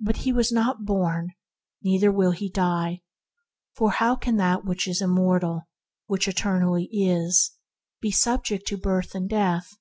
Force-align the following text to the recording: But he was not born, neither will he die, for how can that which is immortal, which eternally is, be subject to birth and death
But 0.00 0.16
he 0.16 0.32
was 0.32 0.50
not 0.50 0.86
born, 0.86 1.32
neither 1.82 2.10
will 2.10 2.30
he 2.30 2.48
die, 2.48 3.02
for 3.76 3.90
how 3.90 4.16
can 4.16 4.36
that 4.36 4.64
which 4.64 4.88
is 4.88 5.02
immortal, 5.02 5.68
which 6.06 6.26
eternally 6.26 6.88
is, 6.90 7.50
be 8.00 8.10
subject 8.10 8.66
to 8.68 8.78
birth 8.78 9.14
and 9.14 9.28
death 9.28 9.74